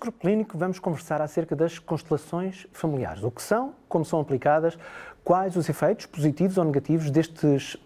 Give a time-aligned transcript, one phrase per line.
[0.00, 3.22] Grupo clínico vamos conversar acerca das constelações familiares.
[3.22, 4.78] O que são, como são aplicadas,
[5.22, 7.76] quais os efeitos positivos ou negativos destes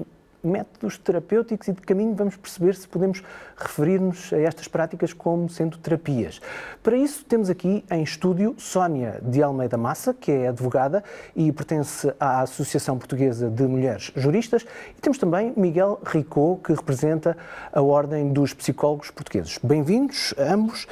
[0.45, 3.23] métodos terapêuticos e de caminho vamos perceber se podemos
[3.57, 6.41] referir-nos a estas práticas como sendo terapias.
[6.83, 11.03] Para isso, temos aqui em estúdio Sónia de Almeida Massa, que é advogada
[11.35, 17.37] e pertence à Associação Portuguesa de Mulheres Juristas, e temos também Miguel Ricot, que representa
[17.73, 19.59] a Ordem dos Psicólogos Portugueses.
[19.63, 20.87] Bem-vindos ambos.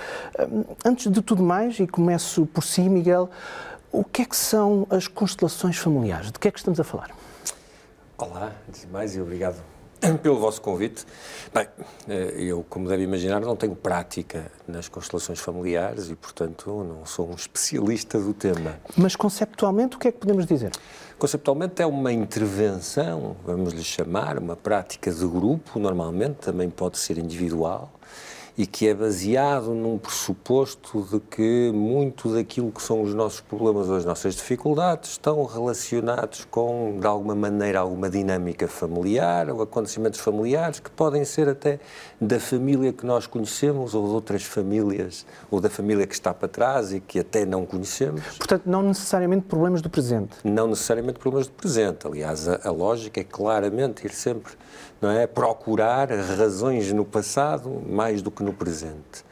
[0.84, 3.28] Antes de tudo mais, e começo por si, Miguel,
[3.90, 6.32] o que é que são as constelações familiares?
[6.32, 7.10] De que é que estamos a falar?
[8.22, 9.56] Olá, antes de mais, e obrigado
[10.22, 11.04] pelo vosso convite.
[11.52, 11.66] Bem,
[12.08, 17.28] eh, eu, como deve imaginar, não tenho prática nas constelações familiares e, portanto, não sou
[17.28, 18.78] um especialista do tema.
[18.96, 20.70] Mas, conceptualmente, o que é que podemos dizer?
[21.18, 27.18] Conceptualmente, é uma intervenção, vamos lhe chamar, uma prática de grupo, normalmente, também pode ser
[27.18, 27.92] individual
[28.56, 33.88] e que é baseado num pressuposto de que muito daquilo que são os nossos problemas
[33.88, 40.20] ou as nossas dificuldades estão relacionados com, de alguma maneira, alguma dinâmica familiar ou acontecimentos
[40.20, 41.80] familiares que podem ser até
[42.20, 46.48] da família que nós conhecemos ou de outras famílias ou da família que está para
[46.48, 48.22] trás e que até não conhecemos.
[48.36, 50.36] Portanto, não necessariamente problemas do presente.
[50.44, 52.06] Não necessariamente problemas do presente.
[52.06, 54.52] Aliás, a, a lógica é claramente ir sempre
[55.02, 55.26] não é?
[55.26, 59.24] procurar razões no passado mais do que no presente.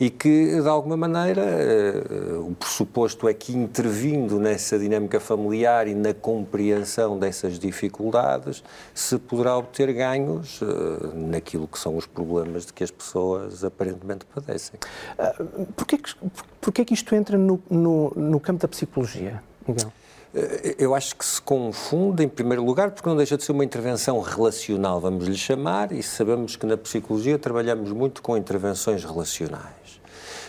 [0.00, 5.94] E que, de alguma maneira, uh, o pressuposto é que, intervindo nessa dinâmica familiar e
[5.94, 8.62] na compreensão dessas dificuldades,
[8.94, 14.24] se poderá obter ganhos uh, naquilo que são os problemas de que as pessoas aparentemente
[14.24, 14.78] padecem.
[15.18, 16.14] Uh, Porquê que,
[16.60, 19.92] porquê que isto entra no, no, no campo da psicologia, Miguel?
[20.34, 23.64] Eh, eu acho que se confunde, em primeiro lugar, porque não deixa de ser uma
[23.64, 29.97] intervenção relacional, vamos lhe chamar, e sabemos que na psicologia trabalhamos muito com intervenções relacionais.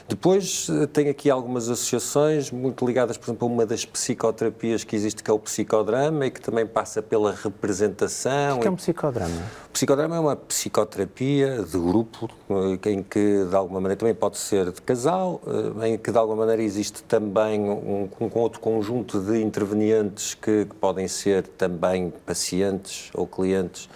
[0.09, 4.96] Depois eh, tem aqui algumas associações muito ligadas, por exemplo, a uma das psicoterapias que
[4.96, 8.58] existe, que é o psicodrama, e que também passa pela representação.
[8.58, 9.36] O que é um psicodrama?
[9.68, 14.40] O psicodrama é uma psicoterapia de grupo, eh, em que, de alguma maneira, também pode
[14.40, 19.20] ser de casal, eh, em que, de alguma maneira, existe também um, um outro conjunto
[19.20, 23.88] de intervenientes que, que podem ser também pacientes ou clientes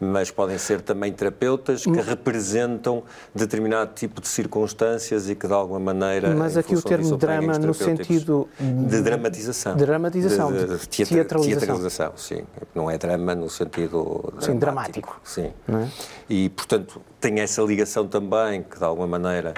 [0.00, 3.02] mas podem ser também terapeutas que representam
[3.34, 6.34] determinado tipo de circunstâncias e que de alguma maneira.
[6.34, 8.48] Mas aqui o termo drama no sentido.
[8.58, 9.76] De dramatização.
[9.76, 11.58] Dramatização, de, de, de teatra, teatralização.
[11.58, 12.12] teatralização.
[12.16, 12.42] sim.
[12.74, 14.32] Não é drama no sentido.
[14.40, 15.20] Sim, dramático.
[15.22, 15.52] Sim.
[15.68, 15.88] É?
[16.28, 19.52] E, portanto, tem essa ligação também que de alguma maneira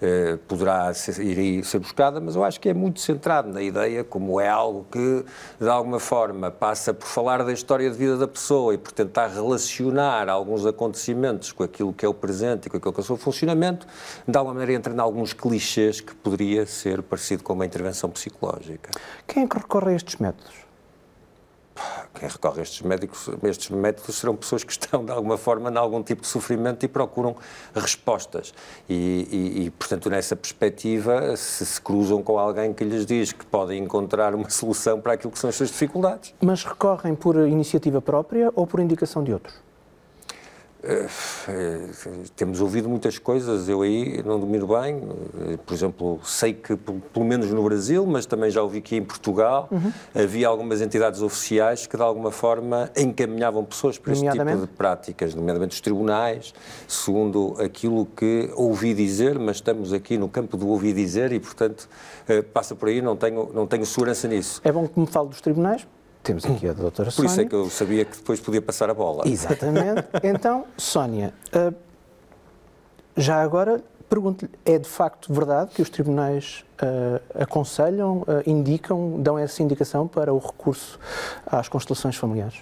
[0.00, 4.04] eh, poderá ser, ir ser buscada, mas eu acho que é muito centrado na ideia,
[4.04, 5.24] como é algo que,
[5.60, 9.26] de alguma forma, passa por falar da história de vida da pessoa e por tentar
[9.28, 13.06] relacionar alguns acontecimentos com aquilo que é o presente e com aquilo que é o
[13.06, 13.86] seu funcionamento,
[14.26, 18.90] de alguma maneira entra em alguns clichês que poderia ser parecido com uma intervenção psicológica.
[19.26, 20.67] Quem é que recorre a estes métodos?
[22.14, 25.76] Quem recorre a estes médicos, estes métodos serão pessoas que estão de alguma forma em
[25.76, 27.36] algum tipo de sofrimento e procuram
[27.74, 28.52] respostas.
[28.88, 28.94] E,
[29.30, 33.82] e, e, portanto, nessa perspectiva, se se cruzam com alguém que lhes diz que podem
[33.82, 36.34] encontrar uma solução para aquilo que são as suas dificuldades.
[36.40, 39.67] Mas recorrem por iniciativa própria ou por indicação de outros?
[40.88, 45.02] Uh, temos ouvido muitas coisas, eu aí não domino bem,
[45.66, 49.68] por exemplo, sei que pelo menos no Brasil, mas também já ouvi que em Portugal
[49.70, 49.92] uhum.
[50.14, 55.34] havia algumas entidades oficiais que de alguma forma encaminhavam pessoas para este tipo de práticas,
[55.34, 56.54] nomeadamente os tribunais,
[56.86, 61.88] segundo aquilo que ouvi dizer, mas estamos aqui no campo do ouvir dizer e, portanto,
[62.54, 64.60] passa por aí, não tenho, não tenho segurança nisso.
[64.64, 65.86] É bom que me fale dos tribunais,
[66.28, 67.28] temos aqui a doutora Sónia.
[67.28, 69.26] Por isso é que eu sabia que depois podia passar a bola.
[69.26, 70.04] Exatamente.
[70.22, 71.74] Então, Sónia, uh,
[73.16, 79.38] já agora pergunto-lhe, é de facto verdade que os tribunais uh, aconselham, uh, indicam, dão
[79.38, 80.98] essa indicação para o recurso
[81.46, 82.58] às constelações familiares?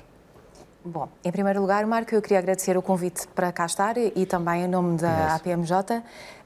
[0.84, 4.62] Bom, em primeiro lugar, Marco, eu queria agradecer o convite para cá estar e também
[4.62, 6.02] em nome da APMJ.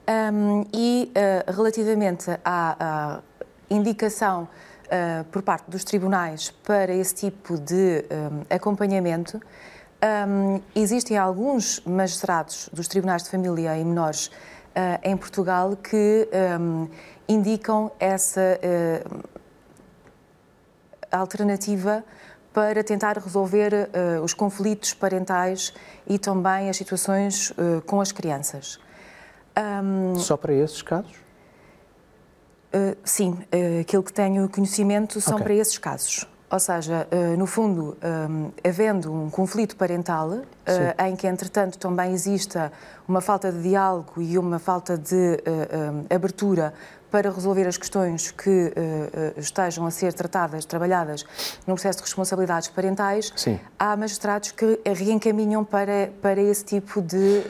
[0.08, 1.12] Um, e
[1.46, 3.20] relativamente à, à
[3.68, 4.48] indicação
[4.90, 9.40] uh, por parte dos tribunais para esse tipo de um, acompanhamento.
[10.28, 14.30] Um, existem alguns magistrados dos tribunais de família e menores uh,
[15.02, 16.28] em Portugal que
[16.58, 16.88] um,
[17.28, 19.28] indicam essa uh,
[21.12, 22.04] alternativa
[22.52, 25.72] para tentar resolver uh, os conflitos parentais
[26.06, 28.80] e também as situações uh, com as crianças.
[29.56, 31.12] Um, Só para esses casos?
[32.72, 35.44] Uh, sim, uh, aquilo que tenho conhecimento são okay.
[35.44, 36.24] para esses casos.
[36.48, 40.42] Ou seja, uh, no fundo, um, havendo um conflito parental,
[41.04, 42.72] em que, entretanto, também exista
[43.06, 46.72] uma falta de diálogo e uma falta de um, abertura
[47.10, 48.72] para resolver as questões que
[49.36, 51.24] estejam a ser tratadas, trabalhadas
[51.66, 53.58] no processo de responsabilidades parentais, Sim.
[53.76, 57.42] há magistrados que reencaminham para, para esse tipo de.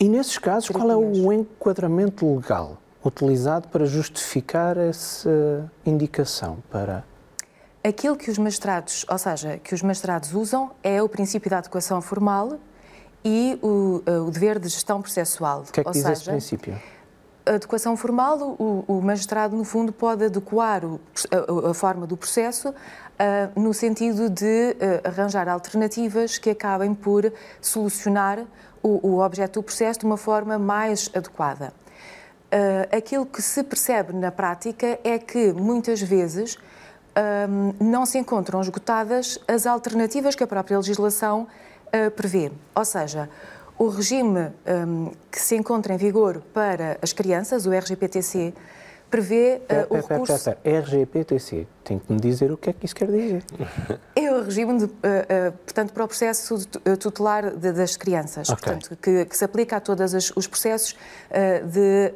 [0.00, 7.04] e nesses casos, qual é o enquadramento legal utilizado para justificar essa indicação para
[7.82, 12.02] Aquilo que os magistrados, ou seja, que os magistrados usam é o princípio da adequação
[12.02, 12.58] formal
[13.24, 15.60] e o, eh, o dever de gestão processual.
[15.60, 16.78] O que é que ou diz seja, esse princípio?
[17.46, 21.00] A adequação formal, o, o, magistrado, no fundo, pode adequar o,
[21.30, 27.32] a, a, forma do processo uh, no sentido de uh, arranjar alternativas que acabem por
[27.60, 28.44] solucionar
[28.82, 31.72] o, o objeto do processo de uma forma mais adequada.
[32.50, 36.56] Uh, aquilo que se percebe na prática é que, muitas vezes,
[37.48, 41.46] um, não se encontram esgotadas as alternativas que a própria legislação
[41.86, 42.50] uh, prevê.
[42.74, 43.28] Ou seja,
[43.78, 48.54] o regime um, que se encontra em vigor para as crianças, o RGPTC,
[49.10, 49.60] prevê
[49.90, 50.44] uh, o recurso...
[50.44, 53.44] Pera, pera, RGPTC, tem que me dizer o que é que isso quer dizer.
[54.14, 56.66] É o regime, de, uh, uh, portanto, para o processo
[57.00, 58.72] tutelar de, das crianças, okay.
[58.72, 60.96] portanto, que, que, se aplica a todos os processos
[61.64, 62.12] de,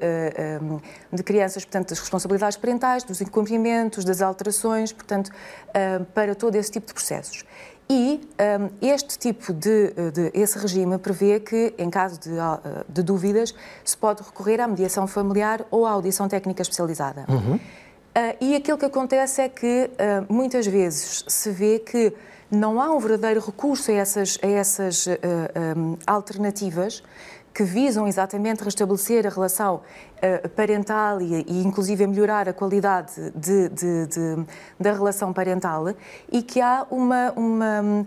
[0.63, 0.81] um,
[1.15, 5.31] de crianças, portanto, das responsabilidades parentais, dos incumprimentos, das alterações, portanto,
[6.13, 7.45] para todo esse tipo de processos.
[7.93, 12.59] E um, este tipo de, de, esse regime prevê que, em caso de, uh,
[12.89, 13.55] de, dúvidas,
[13.85, 17.27] se pode recorrer à mediação familiar ou à audição técnica especializada.
[17.29, 17.57] Uhum.
[17.57, 17.61] Uh,
[18.41, 22.15] e aquilo que acontece é que uh, muitas vezes se vê que
[22.51, 27.03] não há um verdadeiro recurso a essas, a essas um, alternativas
[27.53, 33.69] que visam exatamente restabelecer a relação uh, parental e, e, inclusive, melhorar a qualidade de,
[33.69, 34.47] de, de,
[34.81, 35.95] da relação parental
[36.31, 38.07] e que há uma, uma,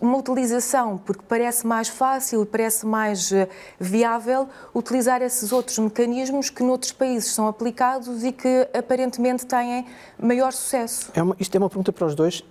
[0.00, 3.46] uma utilização, porque parece mais fácil, parece mais uh,
[3.78, 9.86] viável utilizar esses outros mecanismos que noutros países são aplicados e que aparentemente têm
[10.18, 11.10] maior sucesso.
[11.14, 12.42] É uma, isto é uma pergunta para os dois.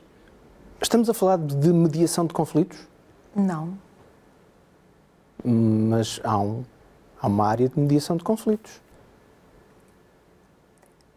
[0.80, 2.78] Estamos a falar de mediação de conflitos?
[3.36, 3.78] Não
[5.44, 6.64] mas há, um,
[7.22, 8.82] há uma área de mediação de conflitos.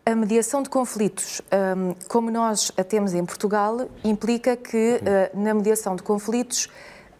[0.04, 1.42] A mediação de conflitos,
[1.76, 5.00] hum, como nós a temos em Portugal, implica que
[5.34, 5.42] uhum.
[5.42, 6.68] na mediação de conflitos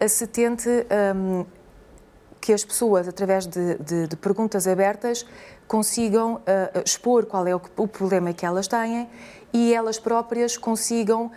[0.07, 1.45] se tente hum,
[2.39, 5.25] que as pessoas, através de, de, de perguntas abertas,
[5.67, 9.09] consigam uh, expor qual é o, o, problema que elas têm
[9.51, 11.31] e elas próprias consigam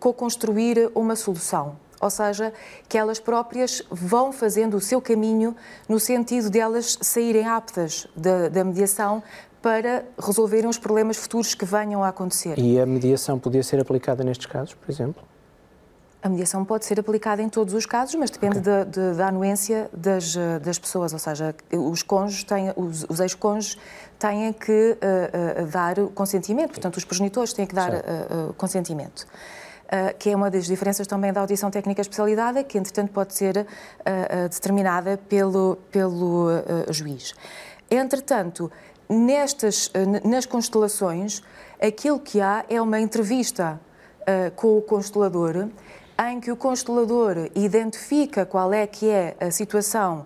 [0.00, 2.52] co-construir uma solução ou seja,
[2.88, 5.54] que elas próprias vão fazendo o seu caminho
[5.88, 9.22] no sentido de elas saírem aptas da, da mediação
[9.62, 12.58] para resolverem os problemas futuros que venham a acontecer.
[12.58, 15.22] E a mediação podia ser aplicada nestes casos, por exemplo?
[16.20, 18.72] A mediação pode ser aplicada em todos os casos, mas depende okay.
[18.72, 23.76] da, de, da anuência das, das pessoas, ou seja, os cônjuges têm, os, os ex-cônjuges
[24.20, 29.26] têm que uh, uh, dar consentimento, portanto, os progenitores têm que dar uh, consentimento.
[29.92, 33.58] Uh, que é uma das diferenças também da audição técnica especializada, que entretanto pode ser
[33.58, 36.48] uh, uh, determinada pelo, pelo
[36.88, 37.34] juiz.
[37.90, 38.72] Entretanto,
[39.06, 39.92] nestas,
[40.24, 41.42] nas constelações,
[41.78, 43.78] aquilo que há é uma entrevista
[44.56, 45.68] com o constelador,
[46.26, 50.24] em que o constelador identifica qual é que é a situação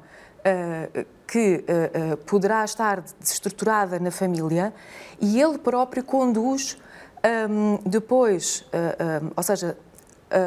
[1.27, 1.65] que
[2.25, 4.73] poderá estar desestruturada na família
[5.21, 6.77] e ele próprio conduz
[7.27, 9.77] um, depois, uh, um, ou seja,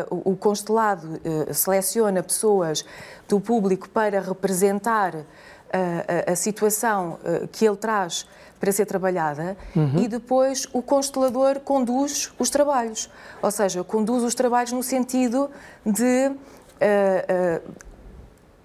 [0.09, 2.85] uh, o constelado uh, seleciona pessoas
[3.27, 5.15] do público para representar
[5.71, 7.19] a, a, situação
[7.51, 8.25] que ele traz
[8.59, 9.99] para ser trabalhada uhum.
[9.99, 13.07] e depois o constelador conduz os trabalhos.
[13.39, 15.47] Ou seja, conduz os trabalhos no sentido
[15.85, 16.31] de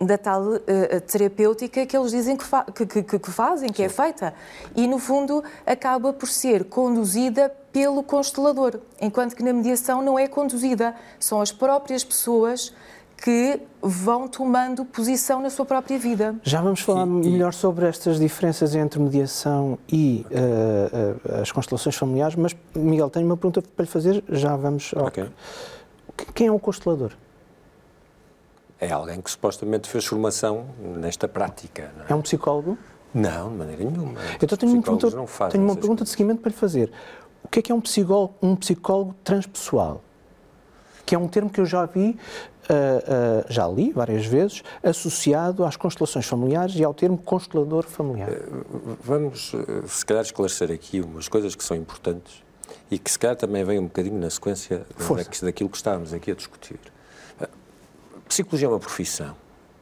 [0.05, 0.61] da tal uh,
[1.07, 4.01] terapêutica que eles dizem que, fa que, que, que fazem, que é Sim.
[4.01, 4.35] é feita.
[4.75, 10.29] E, no fundo, acaba por ser conduzida pelo constelador, enquanto que na mediação não é
[10.29, 10.95] conduzida.
[11.19, 12.73] São as próprias pessoas
[13.17, 16.37] que vão tomando posição na sua própria vida.
[16.43, 21.97] Já vamos falar e, melhor sobre estas diferenças entre mediação e uh, uh, as constelações
[21.97, 25.07] familiares, mas, Miguel, tenho uma pergunta para lhe fazer, já vamos ao...
[25.07, 25.29] Okay.
[26.35, 27.13] Quem é um constelador?
[28.85, 31.91] É alguém que supostamente fez formação nesta prática.
[32.07, 32.13] É?
[32.13, 32.15] é?
[32.15, 32.77] um psicólogo?
[33.15, 34.21] Não, de maneira nenhuma.
[34.43, 35.11] Então tenho, uma pergunta,
[35.51, 36.93] tenho uma pergunta de seguimento para lhe fazer.
[37.43, 40.03] O que é que é um psicólogo, um psicólogo transpessoal?
[41.07, 45.65] Que é um termo que eu já vi, uh, uh, já li várias vezes, associado
[45.65, 48.31] às constelações familiares e ao termo constelador familiar.
[48.31, 49.55] Uh, vamos,
[49.87, 52.43] se calhar, esclarecer aqui umas coisas que são importantes
[52.91, 55.45] e que se calhar também vem um bocadinho na sequência Força.
[55.45, 56.81] daquilo que estávamos aqui a discutir.
[58.35, 59.37] Psicologia é uma profissão,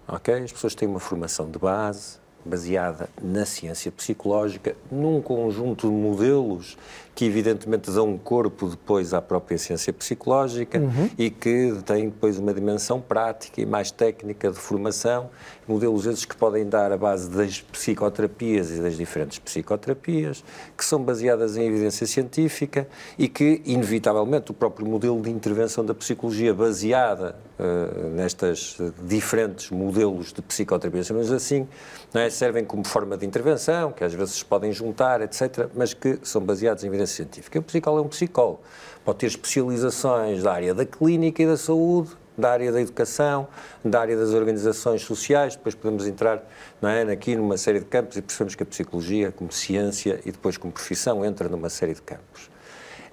[0.06, 0.34] ok?
[0.34, 6.76] As pessoas têm uma formação de base, baseada na ciência psicológica, num conjunto de modelos
[7.14, 11.10] que evidentemente dão um corpo depois à própria ciência psicológica uhum.
[11.18, 15.28] e que têm depois uma dimensão prática e mais técnica de formação,
[15.68, 20.42] modelos esses que podem dar a base das psicoterapias e das diferentes psicoterapias,
[20.76, 22.88] que são baseadas em evidência científica
[23.18, 30.32] e que, inevitavelmente, o próprio modelo de intervenção da psicologia baseada uh, nestas diferentes modelos
[30.32, 31.68] de psicoterapia, chamamos assim,
[32.14, 32.30] é?
[32.30, 36.84] servem como forma de intervenção, que às vezes podem juntar, etc., mas que são baseados
[36.84, 37.58] em evidência científica.
[37.58, 38.60] O psicólogo é um psicólogo.
[39.04, 43.46] Pode ter especializações da área da clínica e da saúde, da área da educação,
[43.84, 46.42] da área das organizações sociais, depois podemos entrar
[46.80, 50.32] não é, aqui numa série de campos e percebemos que a psicologia, como ciência e
[50.32, 52.51] depois como profissão, entra numa série de campos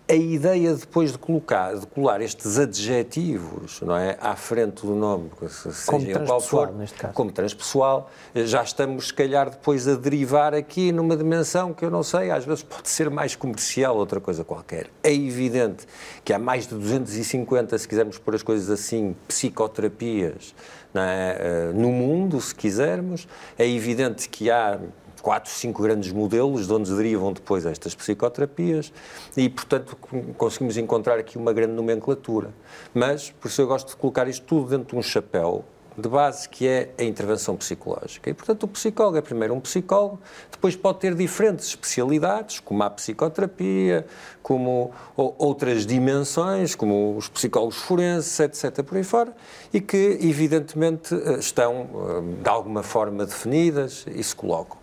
[0.09, 5.29] a ideia depois de colocar, de colar estes adjetivos, não é, à frente do nome,
[5.47, 6.73] seja qual for,
[7.13, 12.01] como transpessoal, já estamos se calhar depois a derivar aqui numa dimensão que eu não
[12.01, 14.87] sei, às vezes pode ser mais comercial, outra coisa qualquer.
[15.03, 15.85] É evidente
[16.25, 20.55] que há mais de 250, se quisermos pôr as coisas assim, psicoterapias
[20.95, 23.27] é, eh, no mundo, se quisermos.
[23.59, 24.79] É evidente que há
[25.21, 28.91] quatro, cinco grandes modelos de onde derivam depois estas psicoterapias
[29.35, 29.97] e, portanto,
[30.37, 32.53] conseguimos encontrar aqui uma grande nomenclatura.
[32.93, 35.65] Mas, por isso eu gosto de colocar isto tudo dentro de um chapéu
[35.99, 38.29] de base que é a intervenção psicológica.
[38.29, 40.19] E, portanto, o psicólogo é primeiro um psicólogo,
[40.51, 44.05] depois pode ter diferentes especialidades, como a psicoterapia,
[44.41, 49.35] como outras dimensões, como os psicólogos forenses, etc., por aí fora,
[49.73, 54.77] e que, evidentemente, eh, estão, eh, de alguma forma, definidas e se colocam.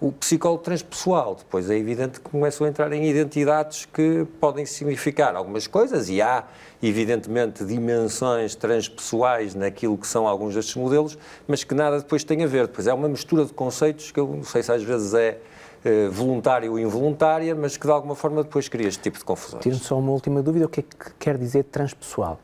[0.00, 5.34] O psicólogo transpessoal, depois é evidente que começam a entrar em identidades que podem significar
[5.36, 6.44] algumas coisas e há,
[6.82, 12.46] evidentemente, dimensões transpessoais naquilo que são alguns destes modelos, mas que nada depois tem a
[12.46, 12.66] ver.
[12.66, 15.38] Depois é uma mistura de conceitos que eu não sei se às vezes é
[15.84, 19.62] eh, voluntária ou involuntária, mas que de alguma forma depois cria este tipo de confusões.
[19.62, 22.38] Tiro só uma última dúvida, o que é que quer dizer transpessoal?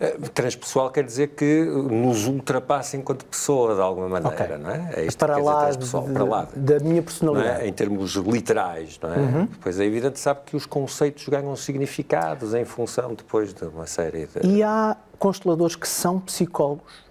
[0.00, 4.56] Eh, transpessoal quer dizer que nos ultrapassa enquanto pessoa, de alguma maneira, okay.
[4.56, 4.94] não é?
[4.96, 7.64] É isto para que lá de, para lá da minha personalidade.
[7.64, 7.68] É?
[7.68, 9.18] Em termos literais, não é?
[9.18, 9.48] Uhum.
[9.60, 14.26] Pois é evidente, sabe que os conceitos ganham significados em função depois de uma série
[14.26, 14.46] de...
[14.46, 17.09] E há consteladores que são psicólogos?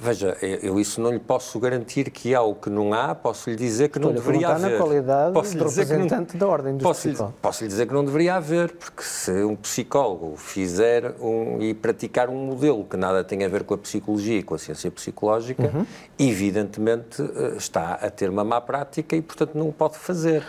[0.00, 3.56] Veja, eu isso não lhe posso garantir que há ou que não há, posso lhe
[3.56, 4.70] dizer que não deveria haver.
[4.70, 7.34] na qualidade posso de representante não, da ordem dos posso psicólogos.
[7.34, 11.74] Lhe, posso lhe dizer que não deveria haver, porque se um psicólogo fizer um, e
[11.74, 14.88] praticar um modelo que nada tem a ver com a psicologia e com a ciência
[14.88, 15.84] psicológica, uhum.
[16.16, 20.44] evidentemente eh, está a ter uma má prática e, portanto, não o pode fazer.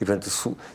[0.00, 0.26] E, portanto,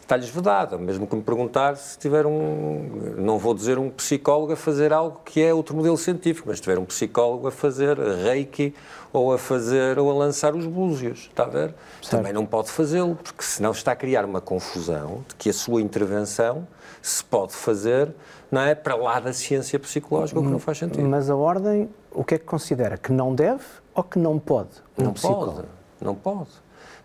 [0.02, 0.80] está-lhes vedado.
[0.80, 3.16] Mesmo que me perguntar se tiver um.
[3.18, 6.64] Não vou dizer um psicólogo a fazer algo que é outro modelo científico, mas se
[6.64, 8.74] tiver um psicólogo a fazer reiki
[9.12, 11.74] ou a fazer ou a lançar os búzios, está a ver?
[12.02, 12.18] Certo.
[12.18, 15.82] Também não pode fazê-lo, porque senão está a criar uma confusão de que a sua
[15.82, 16.68] intervenção
[17.02, 18.14] se pode fazer
[18.52, 21.08] não é para lá da ciência psicológica, o que não faz sentido.
[21.08, 22.98] Mas a ordem, o que é que considera?
[22.98, 24.70] Que não deve ou que não pode?
[24.98, 25.54] Um não psicólogo?
[25.54, 25.68] pode,
[26.02, 26.50] não pode.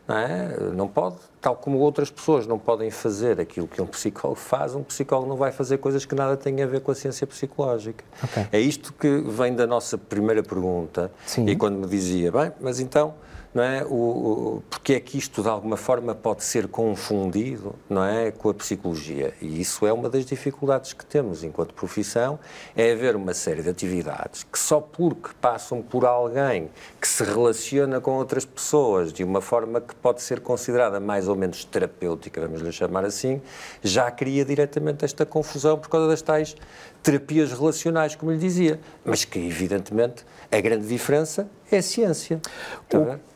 [0.07, 0.57] Não, é?
[0.75, 4.83] não pode, tal como outras pessoas não podem fazer aquilo que um psicólogo faz, um
[4.83, 8.05] psicólogo não vai fazer coisas que nada têm a ver com a ciência psicológica.
[8.23, 8.47] Okay.
[8.53, 11.11] É isto que vem da nossa primeira pergunta.
[11.25, 11.47] Sim.
[11.47, 13.15] E quando me dizia, bem, mas então
[13.55, 13.85] não é?
[13.85, 18.51] O, o, porque é que isto de alguma forma pode ser confundido, não é, com
[18.51, 19.33] a psicologia?
[19.41, 22.39] E isso é uma das dificuldades que temos enquanto profissão,
[22.77, 26.69] é haver uma série de atividades que só porque passam por alguém
[27.01, 31.37] que se relaciona com outras pessoas de uma forma que pode ser considerada mais ou
[31.37, 33.41] menos terapêutica, vamos lhe chamar assim,
[33.83, 36.57] já cria diretamente esta confusão por causa das tais
[37.05, 42.41] terapias relacionais, como lhe dizia, mas que evidentemente a grande diferença é a ciência.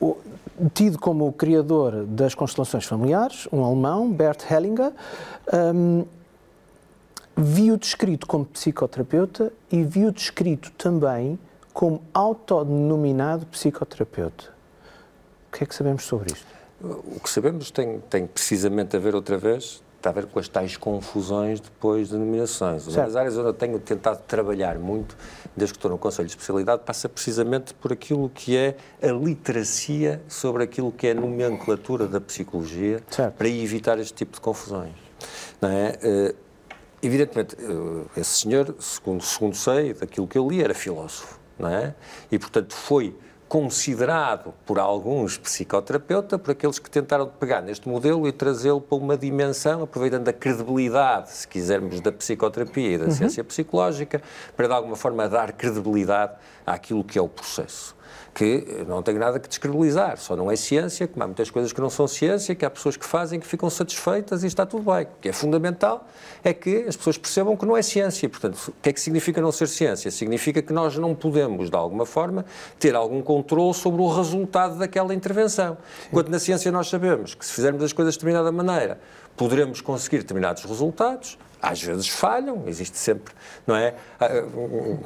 [0.00, 0.18] O, o,
[0.72, 4.92] tido como o criador das constelações familiares, um alemão, Bert Hellinger,
[5.74, 6.06] um,
[7.36, 11.38] viu descrito como psicoterapeuta e viu descrito também
[11.74, 14.44] como autodenominado psicoterapeuta.
[15.48, 16.46] O que é que sabemos sobre isto?
[16.80, 20.48] O que sabemos tem, tem precisamente a ver outra vez está a ver com as
[20.48, 22.86] tais confusões depois de nomeações.
[22.86, 25.16] Uma das áreas onde eu tenho tentado trabalhar muito,
[25.56, 30.22] desde que estou no Conselho de Especialidade, passa precisamente por aquilo que é a literacia
[30.28, 33.34] sobre aquilo que é a nomenclatura da psicologia, certo.
[33.34, 34.94] para evitar este tipo de confusões.
[35.60, 35.98] Não é?
[36.02, 36.36] Uh,
[37.02, 41.92] evidentemente, uh, esse senhor, segundo, segundo sei, daquilo que eu li, era filósofo, não é?
[42.30, 43.16] E, portanto, foi
[43.48, 49.16] considerado por alguns psicoterapeutas, por aqueles que tentaram pegar neste modelo e trazê-lo para uma
[49.16, 53.10] dimensão, aproveitando a credibilidade, se quisermos, da psicoterapia e da uhum.
[53.10, 54.22] ciência psicológica,
[54.56, 56.34] para de alguma forma dar credibilidade
[56.66, 57.97] àquilo que é o processo
[58.34, 61.80] que não tem nada que descredibilizar, só não é ciência, como há muitas coisas que
[61.80, 65.04] não são ciência, que há pessoas que fazem que ficam satisfeitas e está tudo bem.
[65.04, 66.06] O que é fundamental
[66.42, 68.28] é que as pessoas percebam que não é ciência.
[68.28, 70.10] Portanto, o que é que significa não ser ciência?
[70.10, 72.44] Significa que nós não podemos, de alguma forma,
[72.78, 75.76] ter algum controle sobre o resultado daquela intervenção.
[76.08, 79.00] Enquanto na ciência nós sabemos que se fizermos as coisas de determinada maneira,
[79.36, 83.34] poderemos conseguir determinados resultados, às vezes falham, existe sempre,
[83.66, 83.94] não é?
[84.20, 84.28] Ah,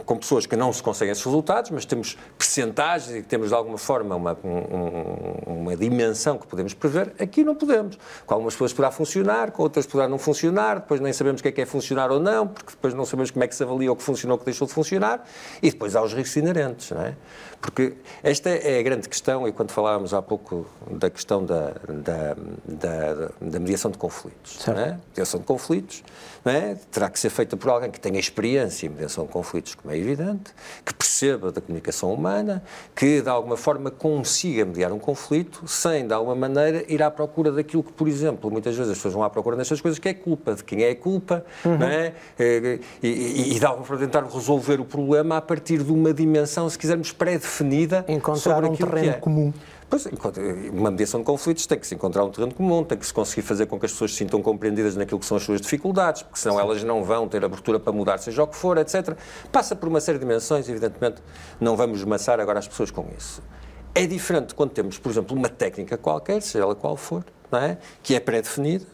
[0.05, 3.79] com pessoas que não se conseguem esses resultados, mas temos percentagens e temos de alguma
[3.79, 7.13] forma uma, um, uma dimensão que podemos prever.
[7.19, 7.99] Aqui não podemos.
[8.27, 11.49] Com algumas pessoas poderá funcionar, com outras poderá não funcionar, depois nem sabemos o que
[11.49, 13.91] é que é funcionar ou não, porque depois não sabemos como é que se avalia
[13.91, 15.25] o que funcionou ou o que deixou de funcionar,
[15.63, 17.15] e depois há os riscos inerentes, não é?
[17.61, 22.37] Porque esta é a grande questão, e quando falávamos há pouco da questão da, da,
[22.67, 24.99] da, da mediação de conflitos, não é?
[25.09, 26.03] Mediação de conflitos,
[26.51, 26.77] é?
[26.91, 29.99] terá que ser feita por alguém que tenha experiência em mediação de conflitos, como é
[29.99, 30.53] evidente,
[30.85, 32.63] que perceba da comunicação humana,
[32.95, 37.53] que de alguma forma consiga mediar um conflito sem, de alguma maneira, ir à procura
[37.53, 40.15] daquilo que, por exemplo, muitas vezes as pessoas vão à procura nestas coisas, que é
[40.15, 41.79] culpa, de quem é a culpa, uhum.
[41.79, 42.13] não é?
[42.39, 46.69] E, e, e de alguma forma tentar resolver o problema a partir de uma dimensão,
[46.69, 48.05] se quisermos, pré-definida
[48.37, 49.13] sobre um terreno é.
[49.15, 49.53] comum.
[49.93, 50.09] Pois,
[50.73, 53.43] uma mediação de conflitos tem que se encontrar um terreno comum, tem que se conseguir
[53.43, 56.39] fazer com que as pessoas se sintam compreendidas naquilo que são as suas dificuldades, porque
[56.39, 56.63] senão Sim.
[56.63, 59.15] elas não vão ter abertura para mudar, seja o que for, etc.
[59.53, 61.23] Passa por uma série de dimensões, evidentemente,
[61.61, 63.43] não vamos maçar agora as pessoas com isso.
[63.95, 67.77] É diferente quando temos, por exemplo, uma técnica qualquer, seja ela qual for, não é?
[68.03, 68.87] que é pré-definida,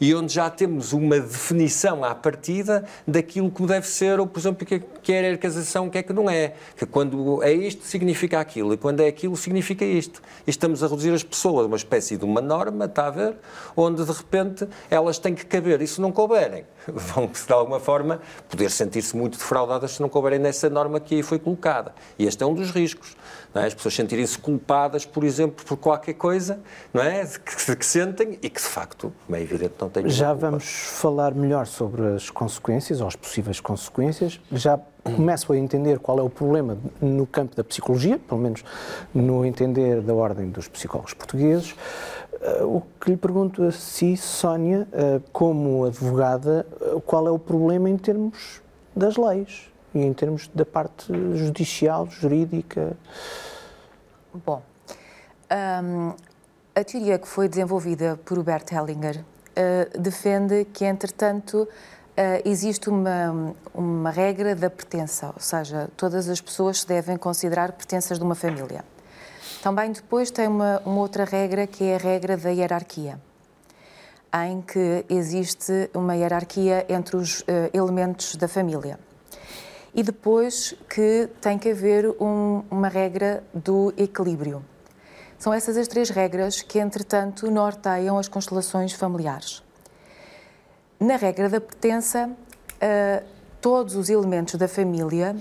[0.00, 4.66] e onde já temos uma definição à partida daquilo que deve ser, ou, por exemplo,
[4.66, 6.54] que, que é a ercasização, o que é que não é.
[6.76, 10.22] Que quando é isto, significa aquilo, e quando é aquilo, significa isto.
[10.46, 13.36] E estamos a reduzir as pessoas a uma espécie de uma norma, está a ver,
[13.76, 18.20] onde de repente elas têm que caber, e se não couberem, vão, de alguma forma,
[18.48, 21.94] poder sentir-se muito defraudadas se não couberem nessa norma que aí foi colocada.
[22.18, 23.16] E este é um dos riscos.
[23.54, 23.66] É?
[23.66, 26.60] As pessoas sentirem-se culpadas, por exemplo, por qualquer coisa
[26.92, 27.26] não é?
[27.26, 32.14] que, que sentem e que, de facto, é evidente, não Já vamos falar melhor sobre
[32.14, 34.40] as consequências, ou as possíveis consequências.
[34.50, 38.64] Já começo a entender qual é o problema no campo da psicologia, pelo menos
[39.14, 41.74] no entender da ordem dos psicólogos portugueses.
[42.40, 47.38] Eh, o que lhe pergunto a si, Sónia, eh, como advogada, eh, qual é o
[47.38, 48.62] problema em termos
[48.94, 49.72] das leis?
[49.94, 52.96] e em termos da parte judicial, jurídica?
[54.44, 54.62] Bom,
[55.84, 56.14] um,
[56.74, 59.24] a teoria que foi desenvolvida por Bert Hellinger
[59.56, 61.68] uh, defende que, entretanto,
[62.12, 67.72] Uh, existe uma, uma regra da pertença, ou seja, todas as pessoas se devem considerar
[67.72, 68.84] pertenças de uma família.
[69.62, 73.18] Também depois tem uma, uma outra regra que é a regra da hierarquia,
[74.44, 78.98] em que existe uma hierarquia entre os uh, elementos da família
[79.94, 84.64] e depois que tem que haver um, uma regra do equilíbrio.
[85.42, 89.60] São essas as três regras que, entretanto, norteiam as constelações familiares.
[91.00, 93.26] Na regra da pertença, uh,
[93.60, 95.34] todos os elementos da família,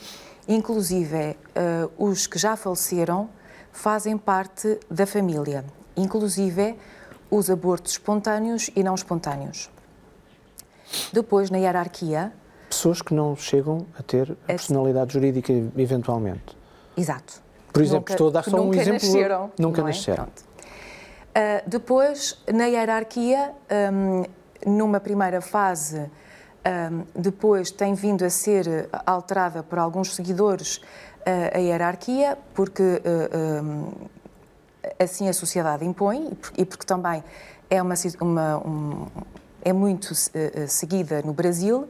[0.48, 3.30] inclusive uh, os que já faleceram,
[3.72, 5.64] fazem parte da família,
[5.96, 6.76] inclusive
[7.30, 9.70] os abortos espontâneos e não espontâneos.
[11.14, 12.34] Depois, na hierarquia,
[12.68, 16.58] pessoas que não chegam a ter a personalidade jurídica eventualmente.
[16.98, 17.51] Exato.
[17.72, 18.94] Por exemplo, nunca, estou a dar só um exemplo.
[18.94, 19.84] Nasceram, nunca é?
[19.84, 20.24] nasceram.
[20.26, 23.54] Uh, depois, na hierarquia,
[23.94, 24.24] um,
[24.66, 31.58] numa primeira fase, um, depois tem vindo a ser alterada por alguns seguidores uh, a
[31.58, 33.92] hierarquia, porque uh, um,
[35.00, 37.24] assim a sociedade impõe e porque também
[37.70, 39.08] é, uma, uma um,
[39.64, 40.14] é muito
[40.68, 41.88] seguida no Brasil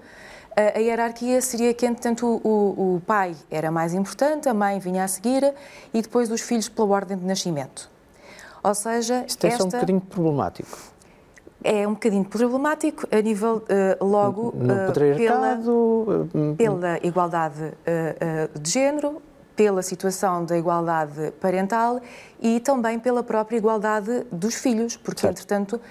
[0.55, 5.07] a, hierarquia seria que, entretanto, o, o, pai era mais importante, a mãe vinha a
[5.07, 5.53] seguir
[5.93, 7.89] e depois os filhos pela ordem de nascimento.
[8.63, 9.63] Ou seja, Isto esta...
[9.63, 10.77] é um bocadinho problemático.
[11.63, 18.69] É um bocadinho problemático a nível, uh, logo, uh, pela, uh, pela igualdade uh, de
[18.69, 19.21] género,
[19.55, 22.01] pela situação da igualdade parental
[22.41, 25.33] e também pela própria igualdade dos filhos, porque, certo.
[25.33, 25.81] entretanto,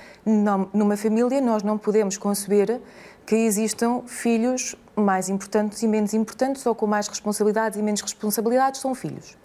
[0.72, 2.80] numa família nós não podemos conceber
[3.30, 8.80] que existam filhos mais importantes e menos importantes, ou com mais responsabilidades e menos responsabilidades,
[8.80, 9.38] são filhos.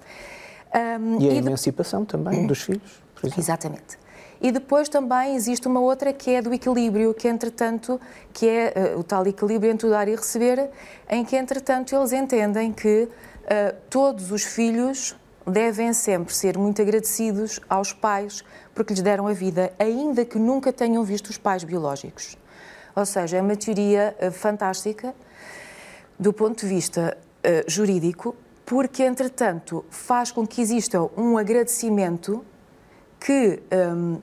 [0.73, 2.07] Um, e a e emancipação de...
[2.07, 3.39] também dos filhos, por exemplo.
[3.39, 3.99] Exatamente.
[4.41, 8.01] E depois também existe uma outra que é do equilíbrio, que entretanto,
[8.33, 10.67] que é uh, o tal equilíbrio entre o dar e receber,
[11.07, 17.59] em que entretanto eles entendem que uh, todos os filhos devem sempre ser muito agradecidos
[17.69, 18.43] aos pais
[18.73, 22.35] porque lhes deram a vida, ainda que nunca tenham visto os pais biológicos.
[22.95, 25.13] Ou seja, é uma teoria uh, fantástica
[26.17, 32.43] do ponto de vista uh, jurídico, porque, entretanto, faz com que exista um agradecimento
[33.19, 33.61] que,
[33.95, 34.19] um,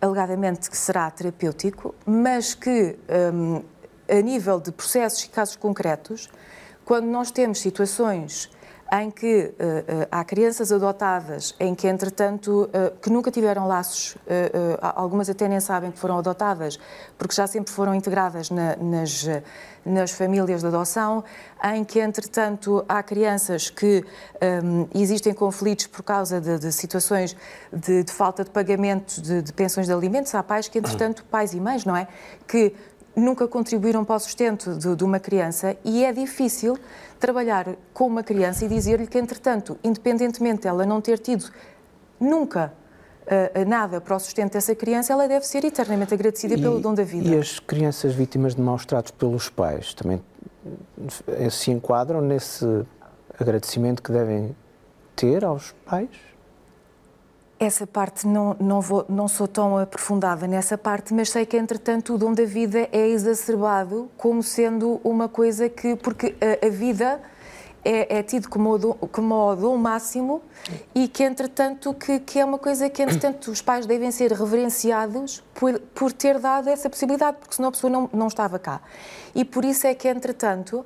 [0.00, 2.96] alegadamente, que será terapêutico, mas que,
[3.32, 3.62] um,
[4.08, 6.28] a nível de processos e casos concretos,
[6.84, 8.50] quando nós temos situações
[8.90, 14.16] em que uh, uh, há crianças adotadas, em que, entretanto, uh, que nunca tiveram laços,
[14.80, 16.78] algumas até nem sabem que foram adotadas,
[17.16, 19.26] porque já sempre foram integradas na, nas,
[19.84, 21.22] nas famílias de adoção,
[21.64, 24.04] em que, entretanto, há crianças que
[24.64, 27.36] um, existem conflitos por causa de, de situações
[27.72, 31.52] de, de, falta de pagamento de, de pensões de alimentos, há pais que, entretanto, pais
[31.52, 32.06] e mães, não é?
[32.46, 32.74] Que
[33.18, 36.78] nunca contribuíram para o sustento de, de uma criança e é difícil
[37.18, 41.50] trabalhar com uma criança e dizer-lhe que, entretanto, independentemente dela não ter tido
[42.20, 42.72] nunca
[43.26, 46.94] uh, nada para o sustento dessa criança, ela deve ser eternamente agradecida e, pelo dom
[46.94, 47.28] da vida.
[47.28, 50.22] E as crianças vítimas de maus tratos pelos pais também
[51.50, 52.64] se enquadram nesse
[53.38, 54.54] agradecimento que devem
[55.14, 56.27] ter aos pais?
[57.60, 62.14] Essa parte não, não, vou, não sou tão aprofundada nessa parte, mas sei que, entretanto,
[62.14, 65.96] o dom da vida é exacerbado como sendo uma coisa que.
[65.96, 67.20] Porque a, a vida
[67.84, 70.42] é, é, tido como o, dom, como o dom máximo
[70.94, 75.42] e que, entretanto, que, que, é uma coisa que, entretanto, os pais devem ser reverenciados
[75.54, 78.80] por, por ter dado essa possibilidade, porque senão a pessoa não, não estava cá.
[79.34, 80.84] E por isso é que, entretanto,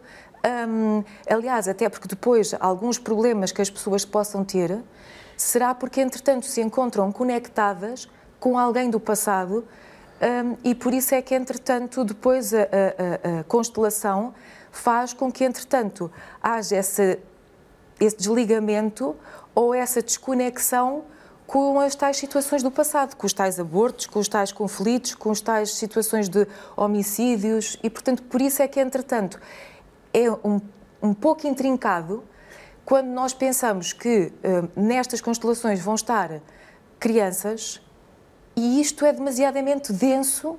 [0.68, 4.78] hum, aliás, até porque depois alguns problemas que as pessoas possam ter
[5.36, 9.64] será porque, entretanto, se encontram conectadas com alguém do passado
[10.22, 14.32] um, e por isso é que, entretanto, depois a, a, a, constelação
[14.70, 17.18] faz com que, entretanto, haja esse,
[17.98, 19.16] esse desligamento
[19.52, 21.04] ou essa desconexão
[21.44, 25.32] com as tais situações do passado, com os tais abortos, com os tais conflitos, com
[25.32, 29.40] as tais situações de homicídios e, portanto, por isso é que, entretanto,
[30.14, 30.60] é um,
[31.02, 32.22] um pouco intrincado
[32.84, 36.40] quando nós pensamos que uh, nestas constelações vão estar
[36.98, 37.80] crianças,
[38.54, 40.58] e isto é demasiadamente denso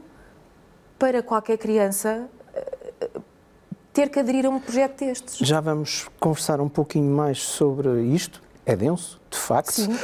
[0.98, 2.30] para qualquer criança
[3.10, 3.22] uh,
[3.92, 5.38] ter que aderir a um projeto destes.
[5.38, 8.42] Já vamos conversar um pouquinho mais sobre isto.
[8.66, 9.74] É denso, de facto.
[9.74, 10.00] Sim.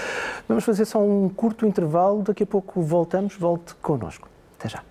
[0.48, 3.36] Vamos fazer só um curto intervalo, daqui a pouco voltamos.
[3.36, 4.28] Volte connosco.
[4.60, 4.84] Até já.